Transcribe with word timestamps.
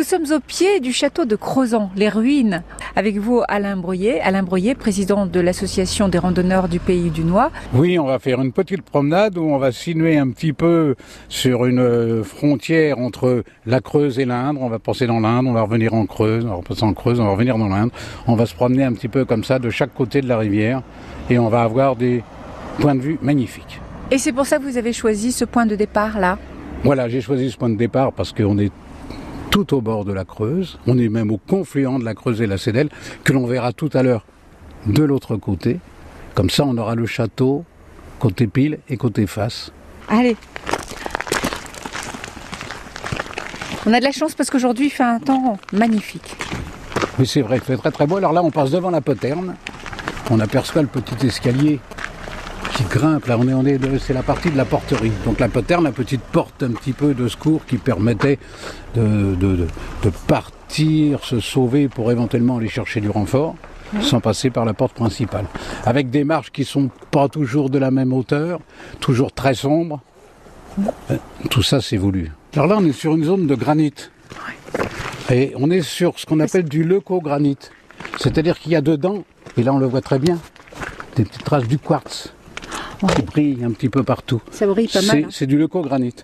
Nous 0.00 0.06
sommes 0.06 0.34
au 0.34 0.40
pied 0.40 0.80
du 0.80 0.94
château 0.94 1.26
de 1.26 1.36
Crozon, 1.36 1.90
les 1.94 2.08
ruines. 2.08 2.62
Avec 2.96 3.18
vous, 3.18 3.42
Alain 3.48 3.76
Broyer. 3.76 4.18
Alain 4.22 4.42
Broyer, 4.42 4.74
président 4.74 5.26
de 5.26 5.40
l'association 5.40 6.08
des 6.08 6.16
randonneurs 6.16 6.70
du 6.70 6.80
pays 6.80 7.10
du 7.10 7.22
Noir. 7.22 7.50
Oui, 7.74 7.98
on 7.98 8.06
va 8.06 8.18
faire 8.18 8.40
une 8.40 8.50
petite 8.50 8.80
promenade 8.80 9.36
où 9.36 9.42
on 9.42 9.58
va 9.58 9.72
sinuer 9.72 10.16
un 10.16 10.30
petit 10.30 10.54
peu 10.54 10.94
sur 11.28 11.66
une 11.66 12.24
frontière 12.24 12.98
entre 12.98 13.44
la 13.66 13.82
Creuse 13.82 14.18
et 14.18 14.24
l'Indre. 14.24 14.62
On 14.62 14.70
va 14.70 14.78
passer 14.78 15.06
dans 15.06 15.20
l'Indre, 15.20 15.50
on 15.50 15.52
va 15.52 15.60
revenir 15.60 15.92
en 15.92 16.06
Creuse, 16.06 16.46
on 16.46 16.56
va 16.56 16.62
passer 16.62 16.84
en 16.84 16.94
Creuse, 16.94 17.20
on 17.20 17.24
va 17.24 17.32
revenir 17.32 17.58
dans 17.58 17.68
l'Indre. 17.68 17.92
On 18.26 18.36
va 18.36 18.46
se 18.46 18.54
promener 18.54 18.84
un 18.84 18.94
petit 18.94 19.08
peu 19.08 19.26
comme 19.26 19.44
ça 19.44 19.58
de 19.58 19.68
chaque 19.68 19.92
côté 19.92 20.22
de 20.22 20.28
la 20.28 20.38
rivière 20.38 20.80
et 21.28 21.38
on 21.38 21.50
va 21.50 21.60
avoir 21.60 21.94
des 21.94 22.24
points 22.78 22.94
de 22.94 23.02
vue 23.02 23.18
magnifiques. 23.20 23.82
Et 24.10 24.16
c'est 24.16 24.32
pour 24.32 24.46
ça 24.46 24.56
que 24.56 24.62
vous 24.62 24.78
avez 24.78 24.94
choisi 24.94 25.30
ce 25.30 25.44
point 25.44 25.66
de 25.66 25.76
départ 25.76 26.18
là 26.18 26.38
Voilà, 26.84 27.10
j'ai 27.10 27.20
choisi 27.20 27.50
ce 27.50 27.58
point 27.58 27.68
de 27.68 27.76
départ 27.76 28.14
parce 28.14 28.32
qu'on 28.32 28.56
est 28.56 28.72
tout 29.50 29.74
au 29.74 29.80
bord 29.80 30.04
de 30.04 30.12
la 30.12 30.24
Creuse. 30.24 30.78
On 30.86 30.98
est 30.98 31.08
même 31.08 31.30
au 31.30 31.36
confluent 31.36 31.98
de 31.98 32.04
la 32.04 32.14
Creuse 32.14 32.40
et 32.40 32.46
la 32.46 32.58
Cédelle, 32.58 32.88
que 33.24 33.32
l'on 33.32 33.46
verra 33.46 33.72
tout 33.72 33.90
à 33.92 34.02
l'heure 34.02 34.24
de 34.86 35.02
l'autre 35.02 35.36
côté. 35.36 35.78
Comme 36.34 36.50
ça, 36.50 36.64
on 36.64 36.76
aura 36.78 36.94
le 36.94 37.06
château 37.06 37.64
côté 38.18 38.46
pile 38.46 38.78
et 38.88 38.96
côté 38.96 39.26
face. 39.26 39.72
Allez. 40.08 40.36
On 43.86 43.92
a 43.92 43.98
de 43.98 44.04
la 44.04 44.12
chance 44.12 44.34
parce 44.34 44.50
qu'aujourd'hui 44.50 44.86
il 44.86 44.90
fait 44.90 45.02
un 45.02 45.18
temps 45.18 45.58
magnifique. 45.72 46.36
Oui, 47.18 47.26
c'est 47.26 47.40
vrai, 47.40 47.56
il 47.56 47.62
fait 47.62 47.76
très 47.76 47.90
très 47.90 48.06
beau. 48.06 48.16
Alors 48.16 48.32
là, 48.32 48.42
on 48.42 48.50
passe 48.50 48.70
devant 48.70 48.90
la 48.90 49.00
poterne. 49.00 49.56
On 50.30 50.38
aperçoit 50.38 50.82
le 50.82 50.88
petit 50.88 51.26
escalier 51.26 51.80
qui 52.80 52.98
grimpe. 52.98 53.26
Là, 53.26 53.36
on 53.38 53.46
est, 53.48 53.54
on 53.54 53.64
est, 53.64 53.78
c'est 53.98 54.14
la 54.14 54.22
partie 54.22 54.50
de 54.50 54.56
la 54.56 54.64
porterie. 54.64 55.12
Donc 55.24 55.40
la 55.40 55.48
poterne, 55.48 55.84
la 55.84 55.92
petite 55.92 56.22
porte 56.22 56.62
un 56.62 56.72
petit 56.72 56.92
peu 56.92 57.14
de 57.14 57.28
secours 57.28 57.64
qui 57.66 57.78
permettait 57.78 58.38
de, 58.94 59.34
de, 59.34 59.66
de 60.02 60.10
partir, 60.26 61.24
se 61.24 61.40
sauver 61.40 61.88
pour 61.88 62.10
éventuellement 62.10 62.58
aller 62.58 62.68
chercher 62.68 63.00
du 63.00 63.10
renfort 63.10 63.56
sans 64.00 64.20
passer 64.20 64.50
par 64.50 64.64
la 64.64 64.72
porte 64.72 64.94
principale. 64.94 65.46
Avec 65.84 66.10
des 66.10 66.22
marches 66.22 66.52
qui 66.52 66.64
sont 66.64 66.90
pas 67.10 67.28
toujours 67.28 67.70
de 67.70 67.78
la 67.78 67.90
même 67.90 68.12
hauteur, 68.12 68.60
toujours 69.00 69.32
très 69.32 69.54
sombres. 69.54 70.00
Euh, 71.10 71.16
tout 71.50 71.64
ça, 71.64 71.80
c'est 71.80 71.96
voulu. 71.96 72.30
Alors 72.54 72.68
là, 72.68 72.76
on 72.78 72.84
est 72.84 72.92
sur 72.92 73.16
une 73.16 73.24
zone 73.24 73.48
de 73.48 73.54
granit. 73.56 73.94
Et 75.30 75.52
on 75.56 75.70
est 75.70 75.82
sur 75.82 76.18
ce 76.18 76.26
qu'on 76.26 76.38
appelle 76.40 76.68
du 76.68 76.84
leuco-granit. 76.84 77.58
C'est-à-dire 78.18 78.58
qu'il 78.58 78.72
y 78.72 78.76
a 78.76 78.80
dedans, 78.80 79.24
et 79.56 79.62
là 79.62 79.72
on 79.72 79.78
le 79.78 79.86
voit 79.86 80.00
très 80.00 80.18
bien, 80.18 80.38
des 81.16 81.24
petites 81.24 81.44
traces 81.44 81.66
du 81.66 81.78
quartz 81.78 82.32
qui 83.08 83.22
brille 83.22 83.58
un 83.64 83.70
petit 83.70 83.88
peu 83.88 84.02
partout. 84.02 84.40
Ça 84.50 84.66
brille 84.66 84.88
pas 84.88 85.02
mal. 85.02 85.26
C'est 85.30 85.46
du 85.46 85.56
leuco-granit. 85.56 86.14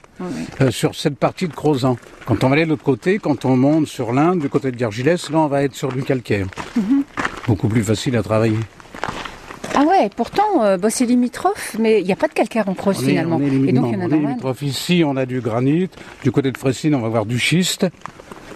Euh, 0.60 0.70
sur 0.70 0.94
cette 0.94 1.16
partie 1.18 1.48
de 1.48 1.54
Crozan. 1.54 1.96
Quand 2.26 2.42
on 2.44 2.48
va 2.48 2.54
aller 2.54 2.64
de 2.64 2.70
l'autre 2.70 2.82
côté, 2.82 3.18
quand 3.18 3.44
on 3.44 3.56
monte 3.56 3.86
sur 3.86 4.12
l'Inde, 4.12 4.40
du 4.40 4.48
côté 4.48 4.70
de 4.70 4.76
Gargilès, 4.76 5.30
là 5.30 5.38
on 5.38 5.46
va 5.46 5.62
être 5.62 5.74
sur 5.74 5.92
du 5.92 6.02
calcaire. 6.02 6.46
Mhm. 6.76 7.02
Beaucoup 7.46 7.68
plus 7.68 7.82
facile 7.82 8.16
à 8.16 8.22
travailler. 8.22 8.58
Ah 9.74 9.82
ouais, 9.84 10.08
pourtant 10.16 10.62
euh, 10.62 10.78
bah, 10.78 10.88
c'est 10.90 11.04
limitrophe, 11.04 11.76
mais 11.78 12.00
il 12.00 12.06
n'y 12.06 12.12
a 12.12 12.16
pas 12.16 12.28
de 12.28 12.32
calcaire 12.32 12.66
en 12.68 12.72
est- 12.72 12.94
finalement. 12.94 13.38
Et 13.40 13.72
donc 13.72 13.86
il 13.92 13.98
y 13.98 14.02
en 14.02 14.04
a 14.04 14.08
limitrophe. 14.08 14.62
Ici, 14.62 15.02
on 15.06 15.16
a 15.16 15.26
du 15.26 15.40
granit. 15.40 15.88
Du 16.22 16.32
côté 16.32 16.50
de 16.50 16.56
Fressines, 16.58 16.94
on 16.94 17.00
va 17.00 17.06
avoir 17.08 17.26
du 17.26 17.38
schiste. 17.38 17.86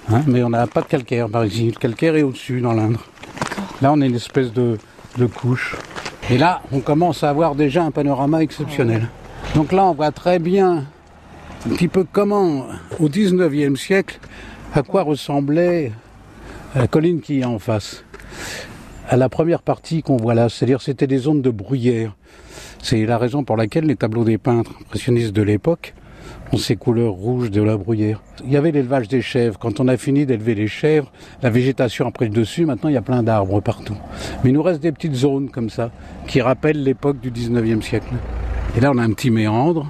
Hein, 0.09 0.23
mais 0.27 0.43
on 0.43 0.49
n'a 0.51 0.67
pas 0.67 0.81
de 0.81 0.87
calcaire 0.87 1.29
par 1.29 1.45
ici. 1.45 1.67
Le 1.67 1.79
calcaire 1.79 2.17
est 2.17 2.23
au-dessus 2.23 2.61
dans 2.61 2.73
l'Indre. 2.73 3.05
Là, 3.83 3.93
on 3.93 4.01
a 4.01 4.07
une 4.07 4.15
espèce 4.17 4.53
de, 4.53 4.77
de 5.19 5.27
couche. 5.27 5.77
Et 6.31 6.39
là, 6.39 6.63
on 6.71 6.79
commence 6.79 7.25
à 7.25 7.31
avoir 7.31 7.57
déjà 7.57 7.83
un 7.83 7.91
panorama 7.91 8.41
exceptionnel. 8.41 9.09
Donc 9.57 9.73
là, 9.73 9.85
on 9.87 9.95
voit 9.95 10.13
très 10.13 10.39
bien 10.39 10.87
un 11.67 11.71
petit 11.75 11.89
peu 11.89 12.05
comment, 12.11 12.67
au 13.01 13.09
19e 13.09 13.75
siècle, 13.75 14.21
à 14.73 14.83
quoi 14.85 15.03
ressemblait 15.03 15.91
la 16.77 16.87
colline 16.87 17.21
qui 17.21 17.41
est 17.41 17.45
en 17.45 17.59
face. 17.59 18.05
À 19.09 19.17
la 19.17 19.29
première 19.29 19.61
partie 19.61 20.05
qu'on 20.05 20.19
voit 20.19 20.35
là, 20.35 20.49
c'est-à-dire 20.49 20.83
c'était 20.83 21.09
des 21.09 21.19
zones 21.19 21.43
de 21.43 21.51
bruyère. 21.51 22.15
C'est 22.81 23.05
la 23.07 23.19
raison 23.19 23.43
pour 23.43 23.57
laquelle 23.57 23.87
les 23.87 23.97
tableaux 23.97 24.25
des 24.25 24.39
peintres 24.39 24.71
impressionnistes 24.81 25.33
de 25.33 25.43
l'époque 25.43 25.95
ont 26.53 26.57
ces 26.57 26.77
couleurs 26.77 27.13
rouges 27.13 27.51
de 27.51 27.63
la 27.63 27.77
bruyère. 27.77 28.23
Il 28.45 28.53
y 28.53 28.57
avait 28.57 28.73
l'élevage 28.73 29.09
des 29.09 29.23
chèvres. 29.23 29.59
Quand 29.59 29.81
on 29.81 29.89
a 29.89 29.97
fini 29.97 30.27
d'élever 30.27 30.55
les 30.55 30.69
chèvres, 30.69 31.11
la 31.43 31.51
végétation 31.51 32.07
a 32.07 32.11
pris 32.11 32.27
le 32.27 32.33
dessus. 32.33 32.67
Maintenant, 32.67 32.89
il 32.89 32.95
y 32.95 32.99
a 32.99 33.03
plein 33.03 33.23
d'arbres 33.23 33.61
partout. 33.61 33.97
Mais 34.43 34.51
il 34.51 34.53
nous 34.53 34.63
reste 34.63 34.81
des 34.81 34.93
petites 34.93 35.15
zones 35.15 35.51
comme 35.51 35.71
ça 35.71 35.91
qui 36.27 36.41
rappellent 36.41 36.83
l'époque 36.83 37.21
du 37.21 37.31
19e 37.31 37.83
siècle. 37.83 38.13
Et 38.77 38.81
là, 38.81 38.91
on 38.93 38.99
a 38.99 39.03
un 39.03 39.13
petit 39.13 39.31
méandre 39.31 39.87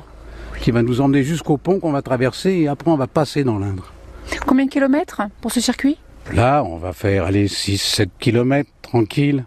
qui 0.60 0.70
va 0.70 0.82
nous 0.82 1.00
emmener 1.00 1.22
jusqu'au 1.22 1.56
pont 1.56 1.80
qu'on 1.80 1.92
va 1.92 2.02
traverser 2.02 2.50
et 2.50 2.69
après, 2.69 2.90
on 2.90 2.96
va 2.96 3.06
passer 3.06 3.44
dans 3.44 3.58
l'Indre. 3.58 3.92
Combien 4.46 4.66
de 4.66 4.70
kilomètres 4.70 5.22
pour 5.40 5.52
ce 5.52 5.60
circuit? 5.60 5.96
Là, 6.32 6.62
on 6.64 6.76
va 6.76 6.92
faire 6.92 7.24
aller 7.24 7.46
6-7 7.46 8.08
km 8.19 8.69
tranquille, 8.82 9.44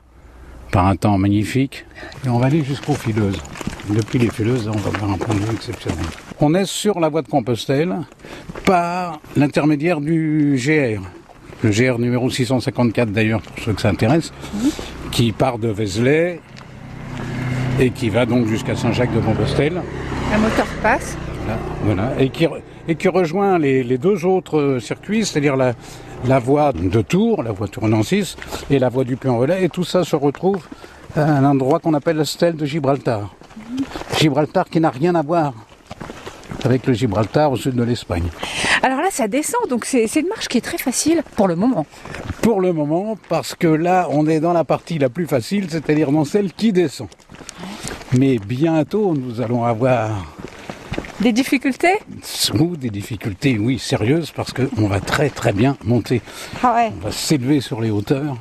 par 0.72 0.88
un 0.88 0.95
temps 0.95 1.17
magnifique. 1.17 1.85
Et 2.25 2.29
on 2.29 2.39
va 2.39 2.47
aller 2.47 2.63
jusqu'aux 2.63 2.95
fileuses. 2.95 3.39
Depuis 3.89 4.17
les 4.19 4.29
fileuses, 4.29 4.67
on 4.67 4.77
va 4.77 4.97
faire 4.97 5.09
un 5.09 5.17
point 5.17 5.35
de 5.35 5.41
vue 5.41 5.53
exceptionnel. 5.55 6.05
On 6.39 6.53
est 6.55 6.66
sur 6.66 6.99
la 6.99 7.09
voie 7.09 7.21
de 7.21 7.27
Compostelle 7.27 7.94
par 8.66 9.19
l'intermédiaire 9.35 9.99
du 9.99 10.55
GR. 10.57 11.01
Le 11.63 11.69
GR 11.69 11.99
numéro 11.99 12.29
654 12.29 13.11
d'ailleurs, 13.11 13.41
pour 13.41 13.59
ceux 13.63 13.73
que 13.73 13.81
ça 13.81 13.89
intéresse, 13.89 14.31
qui 15.11 15.31
part 15.31 15.57
de 15.57 15.67
Vézelay 15.69 16.39
et 17.79 17.89
qui 17.91 18.09
va 18.09 18.25
donc 18.25 18.47
jusqu'à 18.47 18.75
Saint-Jacques-de-Compostelle. 18.75 19.81
Un 20.33 20.38
moteur 20.38 20.66
passe. 20.81 21.17
Voilà, 21.45 21.59
voilà. 21.83 22.22
Et, 22.22 22.29
qui, 22.29 22.45
re- 22.45 22.61
et 22.88 22.95
qui 22.95 23.07
rejoint 23.09 23.57
les, 23.59 23.83
les 23.83 23.97
deux 23.97 24.25
autres 24.25 24.59
euh, 24.59 24.79
circuits, 24.79 25.25
c'est-à-dire 25.25 25.55
la, 25.57 25.73
la 26.25 26.39
voie 26.39 26.72
de 26.72 27.01
Tours, 27.01 27.43
la 27.43 27.51
voie 27.51 27.67
Tour-Nancis 27.67 28.35
et 28.69 28.79
la 28.79 28.88
voie 28.89 29.03
du 29.03 29.17
Puy-en-Velay. 29.17 29.66
Et 29.66 29.69
tout 29.69 29.83
ça 29.83 30.03
se 30.05 30.16
retrouve 30.16 30.63
à 31.17 31.23
un 31.23 31.43
endroit 31.45 31.79
qu'on 31.79 31.93
appelle 31.93 32.16
la 32.17 32.25
stèle 32.25 32.55
de 32.55 32.66
Gibraltar. 32.66 33.33
Gibraltar 34.18 34.69
qui 34.69 34.80
n'a 34.80 34.90
rien 34.90 35.16
à 35.16 35.22
voir 35.22 35.53
avec 36.64 36.86
le 36.88 36.94
Gibraltar 36.94 37.52
au 37.52 37.58
sud 37.58 37.75
de 37.75 37.84
l'Espagne. 37.84 38.28
Alors 38.81 39.00
là, 39.00 39.08
ça 39.12 39.28
descend, 39.28 39.68
donc 39.69 39.86
c'est 39.86 40.06
une 40.16 40.28
marche 40.28 40.47
qui 40.47 40.58
est 40.58 40.62
très 40.62 40.78
facile 40.78 41.24
pour 41.36 41.47
le 41.47 41.56
moment. 41.56 41.86
Pour 42.41 42.62
le 42.62 42.74
moment, 42.74 43.18
parce 43.30 43.56
que 43.56 43.68
là, 43.68 44.08
on 44.12 44.28
est 44.28 44.40
dans 44.40 44.53
la 44.53 44.64
partie 44.64 44.97
la 44.97 45.09
plus 45.09 45.28
facile, 45.28 45.68
c'est-à-dire 45.69 46.12
dans 46.12 46.25
celle 46.25 46.53
qui 46.53 46.72
descend. 46.72 47.08
Mais 48.18 48.38
bientôt, 48.38 49.14
nous 49.14 49.41
allons 49.41 49.64
avoir 49.64 50.12
Des 51.20 51.31
difficultés? 51.31 52.00
Ou 52.59 52.75
des 52.75 52.90
difficultés, 52.90 53.58
oui, 53.58 53.80
sérieuses, 53.80 54.31
parce 54.31 54.52
qu'on 54.52 54.88
va 54.88 55.00
très 55.00 55.30
très 55.30 55.53
bien 55.53 55.78
monter. 55.84 56.22
Ah 56.62 56.75
ouais. 56.75 56.91
On 57.02 57.06
va 57.06 57.12
s'élever 57.12 57.62
sur 57.62 57.81
les 57.81 57.90
hauteurs. 57.90 58.35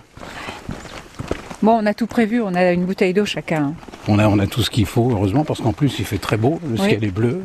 Bon, 1.62 1.78
on 1.80 1.86
a 1.86 1.94
tout 1.94 2.08
prévu, 2.08 2.42
on 2.42 2.54
a 2.54 2.72
une 2.72 2.84
bouteille 2.84 3.14
d'eau 3.14 3.24
chacun. 3.24 3.74
On 4.08 4.18
a, 4.18 4.26
on 4.28 4.38
a 4.38 4.46
tout 4.46 4.62
ce 4.62 4.70
qu'il 4.70 4.86
faut, 4.86 5.10
heureusement, 5.12 5.44
parce 5.44 5.60
qu'en 5.60 5.72
plus 5.72 5.98
il 5.98 6.04
fait 6.04 6.18
très 6.18 6.36
beau, 6.36 6.60
le 6.64 6.80
Oui. 6.80 6.88
ciel 6.88 7.04
est 7.04 7.10
bleu, 7.10 7.42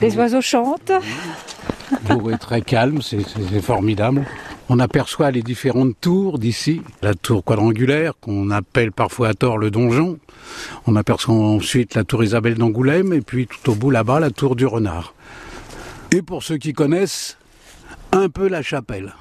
Les 0.00 0.16
oiseaux 0.16 0.40
chantent. 0.40 0.92
l'eau 2.08 2.30
est 2.30 2.38
très 2.38 2.62
calme, 2.62 3.00
c'est 3.02 3.20
formidable. 3.60 4.26
On 4.68 4.78
aperçoit 4.78 5.30
les 5.30 5.42
différentes 5.42 5.94
tours 6.00 6.38
d'ici, 6.38 6.80
la 7.02 7.12
tour 7.14 7.44
quadrangulaire 7.44 8.14
qu'on 8.20 8.50
appelle 8.50 8.90
parfois 8.90 9.28
à 9.28 9.34
tort 9.34 9.58
le 9.58 9.70
donjon. 9.70 10.18
On 10.86 10.96
aperçoit 10.96 11.34
ensuite 11.34 11.94
la 11.94 12.04
tour 12.04 12.24
Isabelle 12.24 12.54
d'Angoulême 12.54 13.12
et 13.12 13.20
puis 13.20 13.46
tout 13.46 13.70
au 13.70 13.74
bout 13.74 13.90
là-bas 13.90 14.18
la 14.18 14.30
tour 14.30 14.56
du 14.56 14.64
Renard. 14.64 15.14
Et 16.10 16.22
pour 16.22 16.42
ceux 16.42 16.56
qui 16.56 16.72
connaissent, 16.72 17.36
un 18.12 18.28
peu 18.30 18.48
la 18.48 18.62
chapelle. 18.62 19.14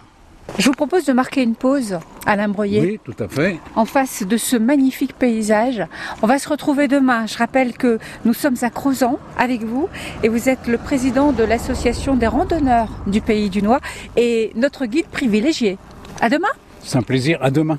Je 0.58 0.66
vous 0.66 0.74
propose 0.74 1.06
de 1.06 1.14
marquer 1.14 1.44
une 1.44 1.56
pause, 1.56 1.98
Alain 2.26 2.50
Broyer. 2.50 2.82
Oui, 2.82 3.00
tout 3.04 3.16
à 3.24 3.28
fait. 3.28 3.58
en 3.76 3.86
face 3.86 4.24
de 4.24 4.38
ce 4.38 4.58
magnifique 4.58 5.14
paysage. 5.14 5.84
On 6.22 6.28
va 6.28 6.40
se 6.40 6.50
retrouver 6.50 6.88
demain. 6.88 7.26
Je 7.26 7.38
rappelle 7.38 7.74
que 7.74 8.00
nous 8.26 8.34
sommes 8.34 8.58
à 8.62 8.70
Crozan 8.70 9.18
avec 9.38 9.64
vous 9.64 9.88
et 10.24 10.30
vous 10.30 10.50
êtes 10.50 10.68
le 10.68 10.78
président 10.78 11.32
de 11.32 11.44
l'association 11.44 12.16
des 12.16 12.28
randonneurs 12.28 12.90
du 13.08 13.22
pays 13.22 13.50
du 13.50 13.62
Noir 13.62 13.80
et 14.18 14.52
notre 14.56 14.86
guide 14.86 15.08
privilégié. 15.08 15.78
À 16.20 16.30
demain 16.30 16.50
C'est 16.84 16.98
un 16.98 17.02
plaisir. 17.02 17.40
À 17.42 17.50
demain. 17.50 17.78